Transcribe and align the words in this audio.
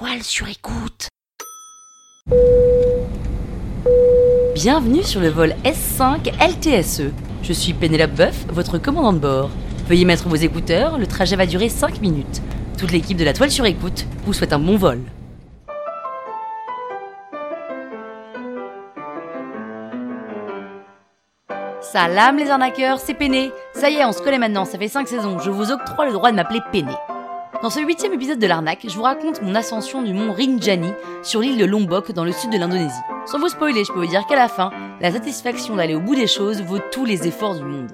toile 0.00 0.22
sur 0.22 0.48
écoute. 0.48 1.08
Bienvenue 4.54 5.02
sur 5.02 5.20
le 5.20 5.28
vol 5.28 5.54
S5 5.62 6.32
LTSE. 6.40 7.12
Je 7.42 7.52
suis 7.52 7.74
Pénélope 7.74 8.12
Boeuf, 8.12 8.46
votre 8.48 8.78
commandant 8.78 9.12
de 9.12 9.18
bord. 9.18 9.50
Veuillez 9.88 10.06
mettre 10.06 10.26
vos 10.26 10.36
écouteurs, 10.36 10.96
le 10.96 11.06
trajet 11.06 11.36
va 11.36 11.44
durer 11.44 11.68
5 11.68 12.00
minutes. 12.00 12.40
Toute 12.78 12.92
l'équipe 12.92 13.18
de 13.18 13.24
la 13.24 13.34
toile 13.34 13.50
sur 13.50 13.66
écoute 13.66 14.06
vous 14.24 14.32
souhaite 14.32 14.54
un 14.54 14.58
bon 14.58 14.78
vol. 14.78 15.00
Salam 21.82 22.38
les 22.38 22.48
arnaqueurs, 22.48 23.00
c'est 23.00 23.12
Péné. 23.12 23.50
Ça 23.74 23.90
y 23.90 23.96
est, 23.96 24.04
on 24.06 24.12
se 24.12 24.22
connaît 24.22 24.38
maintenant, 24.38 24.64
ça 24.64 24.78
fait 24.78 24.88
5 24.88 25.06
saisons, 25.06 25.38
je 25.40 25.50
vous 25.50 25.70
octroie 25.70 26.06
le 26.06 26.12
droit 26.12 26.30
de 26.30 26.36
m'appeler 26.36 26.60
Péné. 26.72 26.94
Dans 27.62 27.68
ce 27.68 27.80
huitième 27.80 28.14
épisode 28.14 28.38
de 28.38 28.46
l'arnaque, 28.46 28.86
je 28.88 28.96
vous 28.96 29.02
raconte 29.02 29.42
mon 29.42 29.54
ascension 29.54 30.00
du 30.00 30.14
mont 30.14 30.32
Rinjani 30.32 30.92
sur 31.22 31.40
l'île 31.40 31.58
de 31.58 31.66
Lombok 31.66 32.10
dans 32.12 32.24
le 32.24 32.32
sud 32.32 32.50
de 32.50 32.56
l'Indonésie. 32.56 33.02
Sans 33.26 33.38
vous 33.38 33.50
spoiler, 33.50 33.84
je 33.84 33.92
peux 33.92 33.98
vous 33.98 34.10
dire 34.10 34.26
qu'à 34.26 34.34
la 34.34 34.48
fin, 34.48 34.70
la 34.98 35.12
satisfaction 35.12 35.76
d'aller 35.76 35.94
au 35.94 36.00
bout 36.00 36.14
des 36.14 36.26
choses 36.26 36.62
vaut 36.62 36.78
tous 36.90 37.04
les 37.04 37.28
efforts 37.28 37.56
du 37.56 37.64
monde. 37.64 37.92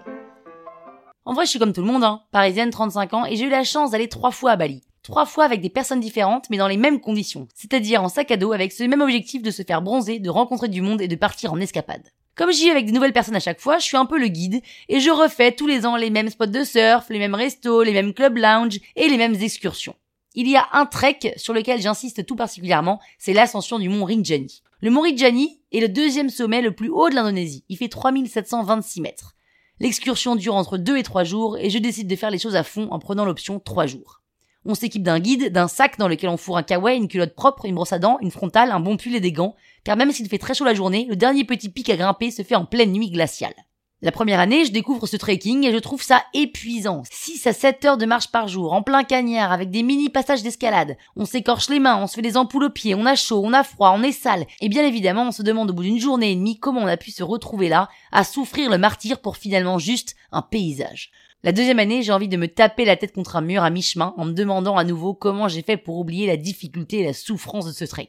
En 1.24 1.34
vrai, 1.34 1.46
je 1.46 1.50
suis 1.50 1.58
comme 1.58 1.72
tout 1.72 1.80
le 1.80 1.88
monde, 1.88 2.04
hein. 2.04 2.22
parisienne, 2.30 2.70
35 2.70 3.14
ans, 3.14 3.26
et 3.26 3.34
j'ai 3.34 3.46
eu 3.46 3.50
la 3.50 3.64
chance 3.64 3.90
d'aller 3.90 4.08
trois 4.08 4.30
fois 4.30 4.52
à 4.52 4.56
Bali. 4.56 4.84
Trois 5.02 5.26
fois 5.26 5.42
avec 5.42 5.60
des 5.60 5.70
personnes 5.70 5.98
différentes, 5.98 6.48
mais 6.48 6.58
dans 6.58 6.68
les 6.68 6.76
mêmes 6.76 7.00
conditions. 7.00 7.48
C'est-à-dire 7.52 8.04
en 8.04 8.08
sac 8.08 8.30
à 8.30 8.36
dos 8.36 8.52
avec 8.52 8.70
ce 8.70 8.84
même 8.84 9.00
objectif 9.00 9.42
de 9.42 9.50
se 9.50 9.64
faire 9.64 9.82
bronzer, 9.82 10.20
de 10.20 10.30
rencontrer 10.30 10.68
du 10.68 10.80
monde 10.80 11.00
et 11.00 11.08
de 11.08 11.16
partir 11.16 11.52
en 11.52 11.58
escapade. 11.58 12.12
Comme 12.36 12.52
j'y 12.52 12.66
vais 12.66 12.72
avec 12.72 12.86
de 12.86 12.92
nouvelles 12.92 13.14
personnes 13.14 13.34
à 13.34 13.40
chaque 13.40 13.60
fois, 13.60 13.78
je 13.78 13.84
suis 13.84 13.96
un 13.96 14.04
peu 14.04 14.18
le 14.18 14.28
guide 14.28 14.60
et 14.90 15.00
je 15.00 15.10
refais 15.10 15.52
tous 15.52 15.66
les 15.66 15.86
ans 15.86 15.96
les 15.96 16.10
mêmes 16.10 16.28
spots 16.28 16.46
de 16.46 16.64
surf, 16.64 17.06
les 17.08 17.18
mêmes 17.18 17.34
restos, 17.34 17.82
les 17.82 17.94
mêmes 17.94 18.12
clubs 18.12 18.36
lounge 18.36 18.78
et 18.94 19.08
les 19.08 19.16
mêmes 19.16 19.36
excursions. 19.36 19.96
Il 20.34 20.46
y 20.46 20.54
a 20.54 20.68
un 20.72 20.84
trek 20.84 21.32
sur 21.38 21.54
lequel 21.54 21.80
j'insiste 21.80 22.26
tout 22.26 22.36
particulièrement, 22.36 23.00
c'est 23.18 23.32
l'ascension 23.32 23.78
du 23.78 23.88
mont 23.88 24.04
Rinjani. 24.04 24.62
Le 24.80 24.90
mont 24.90 25.00
Rinjani 25.00 25.62
est 25.72 25.80
le 25.80 25.88
deuxième 25.88 26.28
sommet 26.28 26.60
le 26.60 26.74
plus 26.74 26.90
haut 26.90 27.08
de 27.08 27.14
l'Indonésie. 27.14 27.64
Il 27.70 27.78
fait 27.78 27.88
3726 27.88 29.00
mètres. 29.00 29.34
L'excursion 29.80 30.36
dure 30.36 30.56
entre 30.56 30.76
2 30.76 30.98
et 30.98 31.02
3 31.02 31.24
jours 31.24 31.56
et 31.56 31.70
je 31.70 31.78
décide 31.78 32.06
de 32.06 32.16
faire 32.16 32.30
les 32.30 32.38
choses 32.38 32.56
à 32.56 32.64
fond 32.64 32.88
en 32.90 32.98
prenant 32.98 33.24
l'option 33.24 33.60
3 33.60 33.86
jours. 33.86 34.20
On 34.68 34.74
s'équipe 34.74 35.04
d'un 35.04 35.20
guide, 35.20 35.52
d'un 35.52 35.68
sac 35.68 35.96
dans 35.96 36.08
lequel 36.08 36.28
on 36.28 36.36
fourre 36.36 36.58
un 36.58 36.62
kawaii, 36.64 36.98
une 36.98 37.06
culotte 37.06 37.34
propre, 37.36 37.66
une 37.66 37.76
brosse 37.76 37.92
à 37.92 38.00
dents, 38.00 38.18
une 38.20 38.32
frontale, 38.32 38.72
un 38.72 38.80
bon 38.80 38.96
pull 38.96 39.14
et 39.14 39.20
des 39.20 39.30
gants, 39.30 39.54
car 39.84 39.96
même 39.96 40.10
s'il 40.10 40.28
fait 40.28 40.38
très 40.38 40.54
chaud 40.54 40.64
la 40.64 40.74
journée, 40.74 41.06
le 41.08 41.14
dernier 41.14 41.44
petit 41.44 41.68
pic 41.68 41.88
à 41.88 41.96
grimper 41.96 42.32
se 42.32 42.42
fait 42.42 42.56
en 42.56 42.64
pleine 42.64 42.90
nuit 42.90 43.10
glaciale. 43.10 43.54
La 44.02 44.12
première 44.12 44.40
année, 44.40 44.66
je 44.66 44.72
découvre 44.72 45.06
ce 45.06 45.16
trekking 45.16 45.64
et 45.64 45.72
je 45.72 45.78
trouve 45.78 46.02
ça 46.02 46.22
épuisant. 46.34 47.02
6 47.10 47.46
à 47.46 47.52
7 47.54 47.84
heures 47.86 47.96
de 47.96 48.04
marche 48.04 48.30
par 48.30 48.46
jour, 48.46 48.74
en 48.74 48.82
plein 48.82 49.04
cagnard, 49.04 49.52
avec 49.52 49.70
des 49.70 49.82
mini 49.82 50.10
passages 50.10 50.42
d'escalade. 50.42 50.98
On 51.16 51.24
s'écorche 51.24 51.70
les 51.70 51.80
mains, 51.80 51.96
on 52.02 52.06
se 52.06 52.14
fait 52.14 52.22
des 52.22 52.36
ampoules 52.36 52.64
aux 52.64 52.70
pieds, 52.70 52.94
on 52.94 53.06
a 53.06 53.14
chaud, 53.14 53.40
on 53.42 53.54
a 53.54 53.64
froid, 53.64 53.94
on 53.96 54.02
est 54.02 54.12
sale. 54.12 54.46
Et 54.60 54.68
bien 54.68 54.84
évidemment, 54.84 55.28
on 55.28 55.32
se 55.32 55.42
demande 55.42 55.70
au 55.70 55.72
bout 55.72 55.84
d'une 55.84 55.98
journée 55.98 56.32
et 56.32 56.36
demie 56.36 56.58
comment 56.58 56.82
on 56.82 56.86
a 56.86 56.98
pu 56.98 57.10
se 57.10 57.22
retrouver 57.22 57.70
là, 57.70 57.88
à 58.12 58.22
souffrir 58.22 58.68
le 58.68 58.76
martyr 58.76 59.18
pour 59.18 59.38
finalement 59.38 59.78
juste 59.78 60.14
un 60.30 60.42
paysage. 60.42 61.10
La 61.42 61.52
deuxième 61.52 61.78
année, 61.78 62.02
j'ai 62.02 62.12
envie 62.12 62.28
de 62.28 62.36
me 62.36 62.48
taper 62.48 62.84
la 62.84 62.96
tête 62.96 63.12
contre 63.12 63.36
un 63.36 63.40
mur 63.40 63.62
à 63.62 63.70
mi-chemin 63.70 64.14
en 64.16 64.24
me 64.24 64.32
demandant 64.32 64.76
à 64.76 64.84
nouveau 64.84 65.14
comment 65.14 65.48
j'ai 65.48 65.62
fait 65.62 65.76
pour 65.76 65.98
oublier 65.98 66.26
la 66.26 66.36
difficulté 66.36 67.00
et 67.00 67.04
la 67.04 67.12
souffrance 67.12 67.66
de 67.66 67.72
ce 67.72 67.84
trek. 67.84 68.08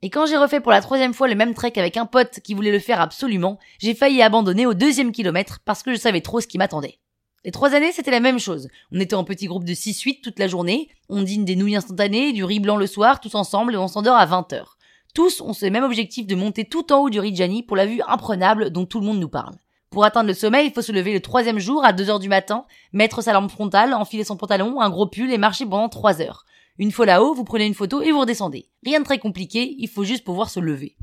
Et 0.00 0.10
quand 0.10 0.26
j'ai 0.26 0.36
refait 0.36 0.60
pour 0.60 0.70
la 0.70 0.80
troisième 0.80 1.12
fois 1.12 1.26
le 1.26 1.34
même 1.34 1.54
trek 1.54 1.72
avec 1.76 1.96
un 1.96 2.06
pote 2.06 2.40
qui 2.44 2.54
voulait 2.54 2.70
le 2.70 2.78
faire 2.78 3.00
absolument, 3.00 3.58
j'ai 3.80 3.94
failli 3.94 4.22
abandonner 4.22 4.64
au 4.64 4.74
deuxième 4.74 5.10
kilomètre 5.10 5.58
parce 5.64 5.82
que 5.82 5.92
je 5.92 5.98
savais 5.98 6.20
trop 6.20 6.40
ce 6.40 6.46
qui 6.46 6.56
m'attendait. 6.56 7.00
Les 7.44 7.50
trois 7.50 7.74
années, 7.74 7.92
c'était 7.92 8.10
la 8.10 8.20
même 8.20 8.38
chose. 8.38 8.68
On 8.92 9.00
était 9.00 9.14
en 9.14 9.24
petit 9.24 9.46
groupe 9.46 9.64
de 9.64 9.74
6-8 9.74 10.20
toute 10.22 10.38
la 10.38 10.48
journée, 10.48 10.88
on 11.08 11.22
dîne 11.22 11.44
des 11.44 11.56
nouilles 11.56 11.76
instantanées, 11.76 12.32
du 12.32 12.44
riz 12.44 12.60
blanc 12.60 12.76
le 12.76 12.86
soir, 12.86 13.20
tous 13.20 13.34
ensemble, 13.34 13.74
et 13.74 13.76
on 13.76 13.88
s'endort 13.88 14.16
à 14.16 14.26
20 14.26 14.52
heures. 14.52 14.78
Tous 15.14 15.40
ont 15.40 15.52
ce 15.52 15.66
même 15.66 15.84
objectif 15.84 16.26
de 16.26 16.34
monter 16.34 16.64
tout 16.64 16.92
en 16.92 16.98
haut 16.98 17.10
du 17.10 17.18
Rijani 17.18 17.62
pour 17.62 17.76
la 17.76 17.86
vue 17.86 18.02
imprenable 18.06 18.70
dont 18.70 18.86
tout 18.86 19.00
le 19.00 19.06
monde 19.06 19.18
nous 19.18 19.28
parle. 19.28 19.54
Pour 19.90 20.04
atteindre 20.04 20.28
le 20.28 20.34
sommet, 20.34 20.66
il 20.66 20.72
faut 20.72 20.82
se 20.82 20.92
lever 20.92 21.12
le 21.12 21.20
troisième 21.20 21.58
jour 21.58 21.84
à 21.84 21.92
2 21.92 22.10
heures 22.10 22.18
du 22.18 22.28
matin, 22.28 22.66
mettre 22.92 23.22
sa 23.22 23.32
lampe 23.32 23.50
frontale, 23.50 23.94
enfiler 23.94 24.24
son 24.24 24.36
pantalon, 24.36 24.80
un 24.80 24.90
gros 24.90 25.06
pull 25.06 25.32
et 25.32 25.38
marcher 25.38 25.64
pendant 25.64 25.88
3 25.88 26.20
heures. 26.20 26.44
Une 26.78 26.92
fois 26.92 27.06
là-haut, 27.06 27.34
vous 27.34 27.44
prenez 27.44 27.66
une 27.66 27.74
photo 27.74 28.02
et 28.02 28.12
vous 28.12 28.20
redescendez. 28.20 28.68
Rien 28.84 29.00
de 29.00 29.04
très 29.04 29.18
compliqué, 29.18 29.74
il 29.78 29.88
faut 29.88 30.04
juste 30.04 30.24
pouvoir 30.24 30.50
se 30.50 30.60
lever. 30.60 30.96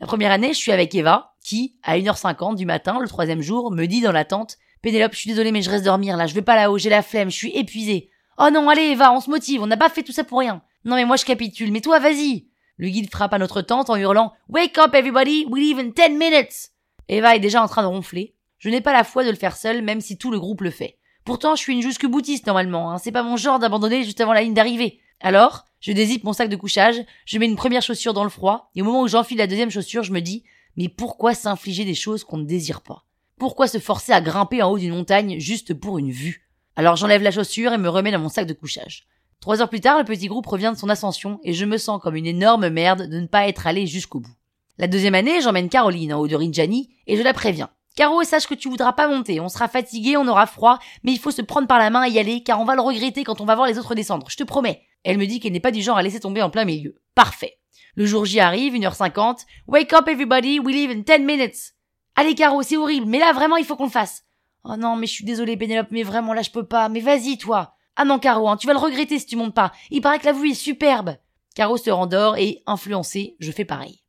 La 0.00 0.06
première 0.06 0.30
année, 0.30 0.52
je 0.52 0.58
suis 0.58 0.70
avec 0.70 0.94
Eva, 0.94 1.32
qui, 1.42 1.76
à 1.82 1.98
1h50 1.98 2.54
du 2.54 2.66
matin, 2.66 2.98
le 3.00 3.08
troisième 3.08 3.40
jour, 3.40 3.72
me 3.72 3.86
dit 3.86 4.00
dans 4.00 4.12
la 4.12 4.24
tente, 4.24 4.58
Pénélope, 4.82 5.12
je 5.14 5.18
suis 5.18 5.30
désolée, 5.30 5.50
mais 5.50 5.62
je 5.62 5.70
reste 5.70 5.84
dormir 5.84 6.16
là, 6.16 6.26
je 6.26 6.34
vais 6.34 6.42
pas 6.42 6.54
là-haut, 6.54 6.78
j'ai 6.78 6.90
la 6.90 7.02
flemme, 7.02 7.30
je 7.30 7.36
suis 7.36 7.56
épuisée. 7.56 8.10
Oh 8.38 8.50
non, 8.52 8.68
allez 8.68 8.90
Eva, 8.90 9.12
on 9.12 9.20
se 9.20 9.30
motive, 9.30 9.62
on 9.62 9.66
n'a 9.66 9.76
pas 9.76 9.88
fait 9.88 10.04
tout 10.04 10.12
ça 10.12 10.22
pour 10.22 10.38
rien. 10.38 10.62
Non 10.84 10.94
mais 10.94 11.04
moi 11.04 11.16
je 11.16 11.24
capitule, 11.24 11.72
mais 11.72 11.80
toi 11.80 11.98
vas-y. 11.98 12.46
Le 12.76 12.88
guide 12.88 13.10
frappe 13.10 13.34
à 13.34 13.38
notre 13.38 13.62
tente 13.62 13.90
en 13.90 13.96
hurlant, 13.96 14.32
Wake 14.48 14.78
up 14.78 14.94
everybody, 14.94 15.46
we 15.50 15.60
leave 15.60 15.78
in 15.80 15.90
10 15.90 16.16
minutes. 16.16 16.70
Eva 17.08 17.34
est 17.34 17.40
déjà 17.40 17.62
en 17.62 17.68
train 17.68 17.82
de 17.82 17.88
ronfler. 17.88 18.34
Je 18.58 18.68
n'ai 18.68 18.80
pas 18.80 18.92
la 18.92 19.04
foi 19.04 19.24
de 19.24 19.30
le 19.30 19.36
faire 19.36 19.56
seul, 19.56 19.82
même 19.82 20.00
si 20.00 20.18
tout 20.18 20.30
le 20.30 20.38
groupe 20.38 20.60
le 20.62 20.70
fait. 20.70 20.98
Pourtant, 21.24 21.56
je 21.56 21.60
suis 21.62 21.74
une 21.74 21.82
jusque 21.82 22.06
boutiste 22.06 22.46
normalement, 22.46 22.90
hein. 22.90 22.98
c'est 22.98 23.12
pas 23.12 23.22
mon 23.22 23.36
genre 23.36 23.58
d'abandonner 23.58 24.02
juste 24.02 24.20
avant 24.20 24.32
la 24.32 24.42
ligne 24.42 24.54
d'arrivée. 24.54 25.00
Alors, 25.20 25.64
je 25.80 25.92
dézippe 25.92 26.24
mon 26.24 26.32
sac 26.32 26.48
de 26.48 26.56
couchage, 26.56 26.96
je 27.26 27.38
mets 27.38 27.46
une 27.46 27.56
première 27.56 27.82
chaussure 27.82 28.14
dans 28.14 28.24
le 28.24 28.30
froid, 28.30 28.70
et 28.74 28.82
au 28.82 28.84
moment 28.84 29.02
où 29.02 29.08
j'enfile 29.08 29.38
la 29.38 29.46
deuxième 29.46 29.70
chaussure, 29.70 30.02
je 30.02 30.12
me 30.12 30.20
dis, 30.20 30.44
mais 30.76 30.88
pourquoi 30.88 31.34
s'infliger 31.34 31.84
des 31.84 31.94
choses 31.94 32.24
qu'on 32.24 32.38
ne 32.38 32.46
désire 32.46 32.82
pas? 32.82 33.04
Pourquoi 33.38 33.68
se 33.68 33.78
forcer 33.78 34.12
à 34.12 34.20
grimper 34.20 34.62
en 34.62 34.70
haut 34.70 34.78
d'une 34.78 34.94
montagne 34.94 35.38
juste 35.38 35.74
pour 35.74 35.98
une 35.98 36.10
vue? 36.10 36.48
Alors 36.76 36.96
j'enlève 36.96 37.22
la 37.22 37.30
chaussure 37.30 37.72
et 37.72 37.78
me 37.78 37.88
remets 37.88 38.12
dans 38.12 38.20
mon 38.20 38.28
sac 38.28 38.46
de 38.46 38.52
couchage. 38.52 39.06
Trois 39.40 39.60
heures 39.60 39.68
plus 39.68 39.80
tard, 39.80 39.98
le 39.98 40.04
petit 40.04 40.26
groupe 40.26 40.46
revient 40.46 40.72
de 40.74 40.78
son 40.78 40.88
ascension 40.88 41.40
et 41.44 41.52
je 41.52 41.64
me 41.64 41.78
sens 41.78 42.00
comme 42.00 42.16
une 42.16 42.26
énorme 42.26 42.68
merde 42.68 43.08
de 43.08 43.20
ne 43.20 43.26
pas 43.26 43.48
être 43.48 43.66
allé 43.66 43.86
jusqu'au 43.86 44.20
bout. 44.20 44.34
La 44.80 44.86
deuxième 44.86 45.16
année, 45.16 45.40
j'emmène 45.40 45.68
Caroline 45.68 46.14
en 46.14 46.20
haut 46.20 46.28
de 46.28 46.36
Rinjani 46.36 46.88
et 47.08 47.16
je 47.16 47.22
la 47.22 47.34
préviens. 47.34 47.68
Caro, 47.96 48.22
sache 48.22 48.46
que 48.46 48.54
tu 48.54 48.68
voudras 48.68 48.92
pas 48.92 49.08
monter. 49.08 49.40
On 49.40 49.48
sera 49.48 49.66
fatigué, 49.66 50.16
on 50.16 50.28
aura 50.28 50.46
froid, 50.46 50.78
mais 51.02 51.10
il 51.10 51.18
faut 51.18 51.32
se 51.32 51.42
prendre 51.42 51.66
par 51.66 51.80
la 51.80 51.90
main 51.90 52.04
et 52.04 52.10
y 52.10 52.20
aller, 52.20 52.44
car 52.44 52.60
on 52.60 52.64
va 52.64 52.76
le 52.76 52.80
regretter 52.80 53.24
quand 53.24 53.40
on 53.40 53.44
va 53.44 53.56
voir 53.56 53.66
les 53.66 53.76
autres 53.76 53.96
descendre. 53.96 54.30
Je 54.30 54.36
te 54.36 54.44
promets. 54.44 54.82
Elle 55.02 55.18
me 55.18 55.26
dit 55.26 55.40
qu'elle 55.40 55.52
n'est 55.52 55.58
pas 55.58 55.72
du 55.72 55.82
genre 55.82 55.98
à 55.98 56.02
laisser 56.04 56.20
tomber 56.20 56.42
en 56.42 56.50
plein 56.50 56.64
milieu. 56.64 56.94
Parfait. 57.16 57.58
Le 57.96 58.06
jour 58.06 58.24
J 58.24 58.38
arrive, 58.38 58.74
1h50. 58.74 59.38
Wake 59.66 59.92
up 59.94 60.06
everybody, 60.06 60.60
we 60.60 60.72
leave 60.72 60.92
in 60.92 61.00
10 61.00 61.24
minutes. 61.24 61.74
Allez 62.14 62.36
Caro, 62.36 62.62
c'est 62.62 62.76
horrible, 62.76 63.06
mais 63.06 63.18
là 63.18 63.32
vraiment 63.32 63.56
il 63.56 63.64
faut 63.64 63.74
qu'on 63.74 63.86
le 63.86 63.90
fasse. 63.90 64.22
Oh 64.62 64.76
non, 64.76 64.94
mais 64.94 65.08
je 65.08 65.12
suis 65.14 65.24
désolée 65.24 65.56
Pénélope, 65.56 65.88
mais 65.90 66.04
vraiment 66.04 66.34
là 66.34 66.42
je 66.42 66.50
peux 66.50 66.66
pas. 66.66 66.88
Mais 66.88 67.00
vas-y 67.00 67.36
toi. 67.36 67.74
Ah 67.96 68.04
non 68.04 68.20
Caro, 68.20 68.48
hein, 68.48 68.56
tu 68.56 68.68
vas 68.68 68.74
le 68.74 68.78
regretter 68.78 69.18
si 69.18 69.26
tu 69.26 69.34
montes 69.34 69.54
pas. 69.54 69.72
Il 69.90 70.02
paraît 70.02 70.20
que 70.20 70.26
la 70.26 70.32
vue 70.32 70.50
est 70.50 70.54
superbe. 70.54 71.16
Caro 71.56 71.76
se 71.76 71.90
rendort 71.90 72.36
et, 72.36 72.62
influencé, 72.66 73.34
je 73.40 73.50
fais 73.50 73.64
pareil. 73.64 74.04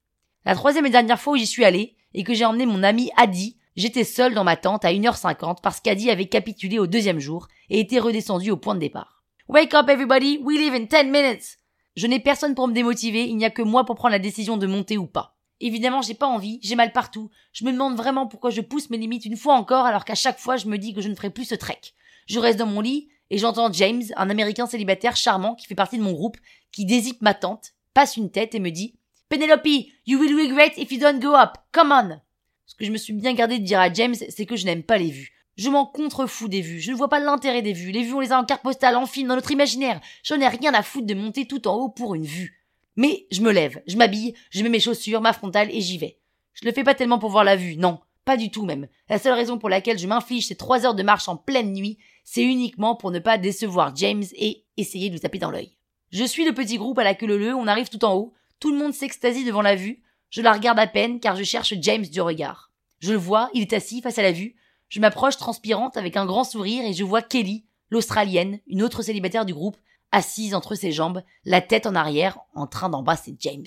La 0.50 0.56
troisième 0.56 0.88
et 0.88 0.90
dernière 0.90 1.22
fois 1.22 1.34
où 1.34 1.38
j'y 1.38 1.46
suis 1.46 1.64
allée, 1.64 1.96
et 2.16 2.24
que 2.24 2.34
j'ai 2.34 2.44
emmené 2.44 2.66
mon 2.66 2.82
ami 2.82 3.12
Adi, 3.18 3.60
J'étais 3.76 4.04
seul 4.04 4.34
dans 4.34 4.44
ma 4.44 4.58
tente 4.58 4.84
à 4.84 4.92
1h50 4.92 5.62
parce 5.62 5.80
qu'Adi 5.80 6.10
avait 6.10 6.26
capitulé 6.26 6.80
au 6.80 6.88
deuxième 6.88 7.20
jour 7.20 7.48
et 7.70 7.80
était 7.80 8.00
redescendu 8.00 8.50
au 8.50 8.58
point 8.58 8.74
de 8.74 8.80
départ. 8.80 9.24
Wake 9.48 9.76
up 9.76 9.88
everybody, 9.90 10.40
we 10.42 10.58
leave 10.58 10.74
in 10.74 10.86
10 10.86 11.12
minutes! 11.12 11.60
Je 11.96 12.08
n'ai 12.08 12.20
personne 12.20 12.56
pour 12.56 12.68
me 12.68 12.74
démotiver, 12.74 13.26
il 13.26 13.38
n'y 13.38 13.46
a 13.46 13.52
que 13.52 13.62
moi 13.62 13.86
pour 13.86 13.94
prendre 13.94 14.14
la 14.14 14.18
décision 14.18 14.58
de 14.58 14.66
monter 14.66 14.98
ou 14.98 15.06
pas. 15.06 15.38
Évidemment, 15.60 16.02
j'ai 16.02 16.16
pas 16.16 16.26
envie, 16.26 16.60
j'ai 16.64 16.76
mal 16.76 16.94
partout. 16.94 17.30
Je 17.54 17.64
me 17.64 17.72
demande 17.72 17.96
vraiment 17.96 18.26
pourquoi 18.26 18.50
je 18.50 18.62
pousse 18.62 18.90
mes 18.90 18.98
limites 18.98 19.26
une 19.26 19.38
fois 19.38 19.54
encore 19.54 19.86
alors 19.86 20.04
qu'à 20.04 20.16
chaque 20.16 20.40
fois 20.40 20.58
je 20.58 20.66
me 20.66 20.80
dis 20.80 20.96
que 20.96 21.02
je 21.02 21.10
ne 21.10 21.16
ferai 21.16 21.30
plus 21.30 21.46
ce 21.46 21.56
trek. 21.56 21.80
Je 22.26 22.40
reste 22.40 22.58
dans 22.58 22.66
mon 22.66 22.82
lit 22.82 23.10
et 23.30 23.38
j'entends 23.38 23.72
James, 23.72 24.02
un 24.16 24.32
américain 24.32 24.66
célibataire 24.66 25.16
charmant 25.16 25.54
qui 25.54 25.68
fait 25.68 25.76
partie 25.76 26.00
de 26.00 26.04
mon 26.04 26.14
groupe, 26.14 26.38
qui 26.72 26.86
dézippe 26.86 27.22
ma 27.22 27.36
tente, 27.36 27.74
passe 27.94 28.18
une 28.18 28.32
tête 28.32 28.56
et 28.56 28.60
me 28.60 28.72
dit 28.72 28.99
Penelope, 29.30 29.68
you 30.08 30.20
will 30.20 30.36
regret 30.36 30.74
if 30.78 30.92
you 30.92 31.00
don't 31.00 31.20
go 31.20 31.36
up. 31.36 31.58
Come 31.72 31.92
on. 31.92 32.20
Ce 32.66 32.76
que 32.76 32.84
je 32.84 32.92
me 32.92 32.98
suis 32.98 33.14
bien 33.14 33.34
gardé 33.34 33.60
de 33.60 33.64
dire 33.64 33.80
à 33.80 33.94
James, 33.94 34.16
c'est 34.16 34.46
que 34.48 34.56
je 34.56 34.66
n'aime 34.66 34.84
pas 34.84 34.98
les 34.98 35.12
vues. 35.12 35.32
Je 35.56 35.70
m'en 35.70 35.86
contrefous 35.86 36.48
des 36.48 36.62
vues. 36.62 36.80
Je 36.80 36.92
ne 36.92 36.96
vois 36.96 37.10
pas 37.10 37.20
l'intérêt 37.20 37.62
des 37.62 37.74
vues. 37.74 37.92
Les 37.92 38.02
vues, 38.02 38.14
on 38.14 38.22
les 38.22 38.32
a 38.32 38.40
en 38.40 38.46
carte 38.46 38.64
postale, 38.64 38.96
en 38.96 39.06
film, 39.06 39.28
dans 39.28 39.36
notre 39.36 39.52
imaginaire. 39.52 40.02
J'en 40.24 40.40
ai 40.40 40.48
rien 40.48 40.74
à 40.74 40.82
foutre 40.82 41.06
de 41.06 41.14
monter 41.14 41.46
tout 41.46 41.68
en 41.68 41.76
haut 41.76 41.90
pour 41.90 42.16
une 42.16 42.26
vue. 42.26 42.60
Mais 42.96 43.28
je 43.32 43.42
me 43.42 43.52
lève, 43.52 43.82
je 43.88 43.98
m'habille, 43.98 44.34
je 44.50 44.64
mets 44.64 44.70
mes 44.70 44.80
chaussures, 44.80 45.22
ma 45.22 45.34
frontale 45.34 45.70
et 45.72 45.80
j'y 45.80 45.98
vais. 45.98 46.18
Je 46.54 46.66
le 46.66 46.72
fais 46.72 46.84
pas 46.84 46.96
tellement 46.96 47.20
pour 47.20 47.30
voir 47.30 47.44
la 47.44 47.56
vue, 47.56 47.78
non. 47.78 48.00
Pas 48.26 48.36
du 48.36 48.52
tout 48.52 48.66
même. 48.66 48.88
La 49.10 49.20
seule 49.20 49.34
raison 49.34 49.58
pour 49.58 49.70
laquelle 49.70 50.00
je 50.00 50.08
m'inflige 50.08 50.48
ces 50.48 50.56
trois 50.56 50.86
heures 50.86 50.96
de 50.96 51.04
marche 51.04 51.30
en 51.30 51.38
pleine 51.38 51.72
nuit, 51.72 51.98
c'est 52.24 52.44
uniquement 52.44 52.96
pour 52.96 53.12
ne 53.12 53.20
pas 53.20 53.38
décevoir 53.38 53.96
James 53.96 54.26
et 54.34 54.66
essayer 54.78 55.10
de 55.10 55.14
lui 55.14 55.22
taper 55.22 55.40
dans 55.40 55.52
l'œil. 55.52 55.76
Je 56.12 56.24
suis 56.24 56.46
le 56.46 56.54
petit 56.54 56.78
groupe 56.78 57.00
à 57.00 57.04
la 57.04 57.16
queue 57.16 57.28
leu, 57.28 57.54
on 57.54 57.68
arrive 57.68 57.90
tout 57.90 58.04
en 58.04 58.16
haut, 58.16 58.34
tout 58.60 58.72
le 58.72 58.78
monde 58.78 58.94
s'extasie 58.94 59.46
devant 59.46 59.62
la 59.62 59.76
vue, 59.76 60.02
je 60.30 60.42
la 60.42 60.54
regarde 60.54 60.80
à 60.80 60.88
peine 60.88 61.20
car 61.20 61.36
je 61.36 61.44
cherche 61.44 61.74
James 61.82 62.06
du 62.06 62.22
regard. 62.22 62.72
Je 63.00 63.12
le 63.12 63.18
vois, 63.18 63.50
il 63.54 63.62
est 63.62 63.74
assis 63.74 64.02
face 64.02 64.20
à 64.20 64.24
la 64.24 64.32
vue. 64.32 64.56
Je 64.90 65.00
m'approche 65.00 65.38
transpirante 65.38 65.98
avec 65.98 66.18
un 66.18 66.26
grand 66.26 66.44
sourire 66.44 66.86
et 66.86 66.94
je 66.94 67.04
vois 67.04 67.22
Kelly, 67.22 67.66
l'Australienne, 67.90 68.60
une 68.68 68.84
autre 68.84 69.02
célibataire 69.02 69.46
du 69.46 69.54
groupe, 69.54 69.78
assise 70.12 70.56
entre 70.56 70.76
ses 70.76 70.92
jambes, 70.92 71.24
la 71.46 71.62
tête 71.62 71.86
en 71.86 71.96
arrière, 71.96 72.40
en 72.54 72.68
train 72.68 72.90
d'embrasser 72.90 73.36
James. 73.40 73.66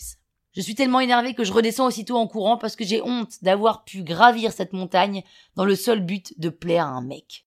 Je 0.54 0.60
suis 0.60 0.74
tellement 0.74 1.00
énervée 1.00 1.34
que 1.34 1.44
je 1.44 1.52
redescends 1.52 1.86
aussitôt 1.86 2.16
en 2.16 2.26
courant 2.26 2.58
parce 2.58 2.76
que 2.76 2.84
j'ai 2.84 3.00
honte 3.02 3.42
d'avoir 3.42 3.84
pu 3.84 4.02
gravir 4.02 4.52
cette 4.52 4.74
montagne 4.74 5.22
dans 5.56 5.64
le 5.64 5.76
seul 5.76 6.00
but 6.00 6.38
de 6.38 6.50
plaire 6.50 6.86
à 6.86 6.90
un 6.90 7.00
mec. 7.00 7.46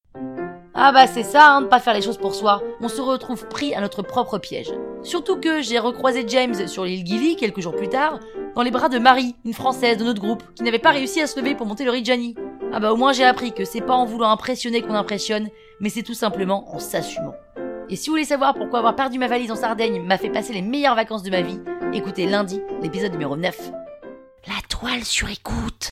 Ah 0.77 0.91
bah 0.91 1.07
c'est 1.07 1.23
ça, 1.23 1.51
hein, 1.51 1.61
de 1.61 1.67
pas 1.67 1.79
faire 1.79 1.93
les 1.93 2.01
choses 2.01 2.17
pour 2.17 2.35
soi. 2.35 2.61
On 2.81 2.89
se 2.89 2.99
retrouve 2.99 3.47
pris 3.47 3.73
à 3.73 3.79
notre 3.79 4.01
propre 4.01 4.39
piège. 4.39 4.73
Surtout 5.03 5.39
que 5.39 5.61
j'ai 5.61 5.79
recroisé 5.79 6.25
James 6.27 6.67
sur 6.67 6.83
l'île 6.83 7.05
Gilly 7.05 7.37
quelques 7.37 7.61
jours 7.61 7.77
plus 7.77 7.87
tard, 7.87 8.19
dans 8.55 8.61
les 8.61 8.71
bras 8.71 8.89
de 8.89 8.99
Marie, 8.99 9.35
une 9.45 9.53
française 9.53 9.97
de 9.97 10.03
notre 10.03 10.19
groupe, 10.19 10.43
qui 10.53 10.63
n'avait 10.63 10.77
pas 10.79 10.91
réussi 10.91 11.21
à 11.21 11.27
se 11.27 11.39
lever 11.39 11.55
pour 11.55 11.65
monter 11.65 11.85
le 11.85 11.91
Rijani. 11.91 12.35
Ah 12.73 12.81
bah 12.81 12.91
au 12.91 12.97
moins 12.97 13.13
j'ai 13.13 13.23
appris 13.23 13.53
que 13.53 13.63
c'est 13.63 13.79
pas 13.79 13.93
en 13.93 14.05
voulant 14.05 14.29
impressionner 14.31 14.81
qu'on 14.81 14.95
impressionne, 14.95 15.47
mais 15.79 15.87
c'est 15.87 16.03
tout 16.03 16.13
simplement 16.13 16.69
en 16.75 16.79
s'assumant. 16.79 17.35
Et 17.89 17.95
si 17.95 18.09
vous 18.09 18.13
voulez 18.15 18.25
savoir 18.25 18.53
pourquoi 18.53 18.79
avoir 18.79 18.97
perdu 18.97 19.17
ma 19.17 19.27
valise 19.27 19.51
en 19.51 19.55
Sardaigne 19.55 20.01
m'a 20.01 20.17
fait 20.17 20.29
passer 20.29 20.51
les 20.51 20.61
meilleures 20.61 20.95
vacances 20.95 21.23
de 21.23 21.29
ma 21.29 21.41
vie, 21.41 21.61
écoutez 21.93 22.27
lundi 22.27 22.59
l'épisode 22.81 23.13
numéro 23.13 23.37
9. 23.37 23.71
La 24.47 24.61
toile 24.67 25.05
sur 25.05 25.29
écoute 25.29 25.89